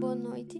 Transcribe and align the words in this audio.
boa 0.00 0.14
noite. 0.14 0.58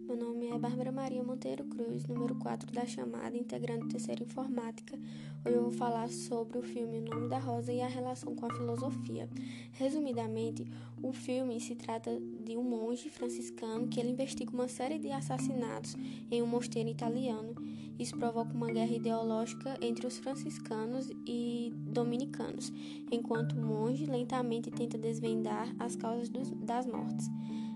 Meu 0.00 0.14
nome 0.14 0.48
é 0.48 0.58
Bárbara 0.58 0.92
Maria 0.92 1.22
Monteiro 1.22 1.64
Cruz, 1.64 2.04
número 2.04 2.34
4 2.34 2.70
da 2.72 2.84
chamada, 2.84 3.34
integrante 3.34 3.88
terceira 3.88 4.22
informática. 4.22 4.98
Hoje 5.42 5.56
eu 5.56 5.62
vou 5.62 5.70
falar 5.70 6.10
sobre 6.10 6.58
o 6.58 6.62
filme 6.62 6.98
O 6.98 7.02
Nome 7.02 7.30
da 7.30 7.38
Rosa 7.38 7.72
e 7.72 7.80
a 7.80 7.88
relação 7.88 8.36
com 8.36 8.44
a 8.44 8.54
filosofia. 8.54 9.30
Resumidamente, 9.72 10.66
o 11.02 11.10
filme 11.10 11.58
se 11.58 11.74
trata 11.74 12.20
de 12.44 12.54
um 12.54 12.62
monge 12.62 13.08
franciscano 13.08 13.88
que 13.88 13.98
ele 13.98 14.10
investiga 14.10 14.52
uma 14.52 14.68
série 14.68 14.98
de 14.98 15.10
assassinatos 15.10 15.96
em 16.30 16.42
um 16.42 16.46
mosteiro 16.46 16.90
italiano. 16.90 17.54
Isso 17.98 18.14
provoca 18.18 18.52
uma 18.52 18.70
guerra 18.70 18.94
ideológica 18.94 19.78
entre 19.80 20.06
os 20.06 20.18
franciscanos 20.18 21.10
e 21.26 21.72
dominicanos, 21.74 22.70
enquanto 23.10 23.52
o 23.52 23.64
monge 23.64 24.04
lentamente 24.04 24.70
tenta 24.70 24.98
desvendar 24.98 25.74
as 25.78 25.96
causas 25.96 26.28
dos, 26.28 26.50
das 26.50 26.86
mortes. 26.86 27.30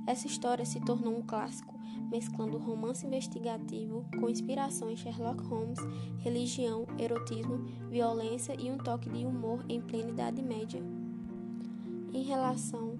Essa 0.06 0.26
história 0.26 0.64
se 0.64 0.80
tornou 0.80 1.18
um 1.18 1.22
clássico, 1.22 1.74
mesclando 2.10 2.58
romance 2.58 3.04
investigativo 3.04 4.04
com 4.20 4.28
inspiração 4.28 4.88
em 4.90 4.96
Sherlock 4.96 5.42
Holmes, 5.44 5.78
religião, 6.18 6.86
erotismo, 6.98 7.58
violência 7.90 8.54
e 8.58 8.70
um 8.70 8.78
toque 8.78 9.10
de 9.10 9.26
humor 9.26 9.64
em 9.68 9.80
plena 9.80 10.10
Idade 10.10 10.42
Média. 10.42 10.80
Em 12.12 12.22
relação 12.22 12.96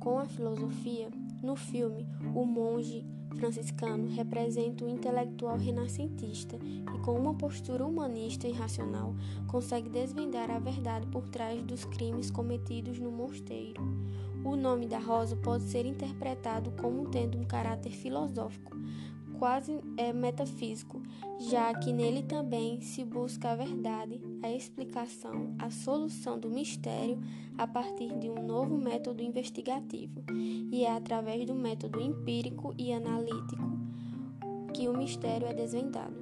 com 0.00 0.18
a 0.18 0.26
filosofia, 0.26 1.08
no 1.42 1.54
filme, 1.54 2.06
o 2.34 2.44
monge 2.44 3.06
franciscano 3.36 4.08
representa 4.08 4.84
um 4.84 4.88
intelectual 4.88 5.56
renascentista 5.56 6.58
que, 6.58 6.98
com 7.04 7.12
uma 7.12 7.34
postura 7.34 7.86
humanista 7.86 8.48
e 8.48 8.52
racional, 8.52 9.14
consegue 9.46 9.88
desvendar 9.88 10.50
a 10.50 10.58
verdade 10.58 11.06
por 11.06 11.28
trás 11.28 11.62
dos 11.62 11.84
crimes 11.84 12.30
cometidos 12.30 12.98
no 12.98 13.12
mosteiro. 13.12 13.80
O 14.48 14.56
nome 14.56 14.86
da 14.86 14.98
rosa 14.98 15.36
pode 15.36 15.64
ser 15.64 15.84
interpretado 15.84 16.72
como 16.80 17.10
tendo 17.10 17.36
um 17.36 17.44
caráter 17.44 17.92
filosófico, 17.92 18.74
quase 19.38 19.78
é, 19.98 20.10
metafísico, 20.10 21.02
já 21.38 21.74
que 21.74 21.92
nele 21.92 22.22
também 22.22 22.80
se 22.80 23.04
busca 23.04 23.50
a 23.50 23.56
verdade, 23.56 24.18
a 24.42 24.50
explicação, 24.50 25.54
a 25.58 25.68
solução 25.68 26.40
do 26.40 26.48
mistério 26.48 27.20
a 27.58 27.66
partir 27.66 28.18
de 28.18 28.30
um 28.30 28.42
novo 28.42 28.78
método 28.78 29.22
investigativo, 29.22 30.24
e 30.72 30.82
é 30.82 30.92
através 30.92 31.44
do 31.44 31.54
método 31.54 32.00
empírico 32.00 32.74
e 32.78 32.90
analítico 32.90 33.78
que 34.72 34.88
o 34.88 34.96
mistério 34.96 35.46
é 35.46 35.52
desvendado. 35.52 36.16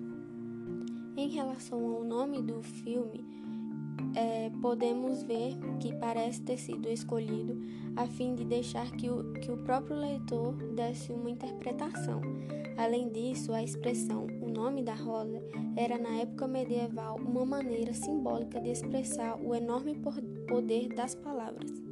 Em 1.17 1.29
relação 1.29 1.79
ao 1.95 2.03
nome 2.03 2.43
do 2.43 2.61
filme, 2.61 3.25
é, 4.15 4.51
podemos 4.61 5.23
ver 5.23 5.57
que 5.81 5.95
parece 5.95 6.41
ter 6.43 6.59
sido 6.59 6.89
escolhido 6.89 7.61
a 7.97 8.07
fim 8.07 8.35
de 8.35 8.45
deixar 8.45 8.91
que 8.93 9.09
o, 9.09 9.33
que 9.35 9.51
o 9.51 9.57
próprio 9.59 9.97
leitor 9.97 10.55
desse 10.75 11.13
uma 11.13 11.31
interpretação. 11.31 12.21
Além 12.77 13.09
disso, 13.11 13.53
a 13.53 13.63
expressão 13.63 14.27
o 14.43 14.49
nome 14.49 14.83
da 14.83 14.95
rosa 14.95 15.43
era 15.77 15.99
na 15.99 16.17
época 16.17 16.47
medieval 16.47 17.17
uma 17.17 17.45
maneira 17.45 17.93
simbólica 17.93 18.61
de 18.61 18.71
expressar 18.71 19.39
o 19.41 19.55
enorme 19.55 19.95
poder 20.47 20.89
das 20.89 21.15
palavras. 21.15 21.86